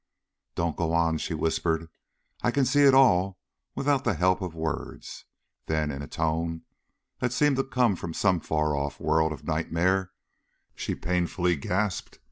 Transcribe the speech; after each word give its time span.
"Don't 0.55 0.75
go 0.75 0.93
on," 0.93 1.19
she 1.19 1.35
whispered. 1.35 1.87
"I 2.41 2.49
can 2.49 2.65
see 2.65 2.79
it 2.85 2.93
all 2.95 3.37
without 3.75 4.03
the 4.03 4.15
help 4.15 4.41
of 4.41 4.55
words." 4.55 5.25
Then, 5.67 5.91
in 5.91 6.01
a 6.01 6.07
tone 6.07 6.63
that 7.19 7.31
seemed 7.31 7.57
to 7.57 7.63
come 7.63 7.95
from 7.95 8.15
some 8.15 8.39
far 8.39 8.75
off 8.75 8.99
world 8.99 9.31
of 9.31 9.43
nightmare, 9.43 10.11
she 10.73 10.95
painfully 10.95 11.55
gasped, 11.55 12.13
"Is 12.15 12.15
he 12.15 12.17
dead?" 12.17 12.19